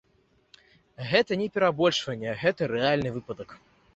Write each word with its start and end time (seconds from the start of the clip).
Гэта 1.09 1.31
не 1.41 1.47
перабольшванне, 1.57 2.31
гэта 2.45 2.61
рэальны 2.75 3.09
выпадак. 3.19 3.49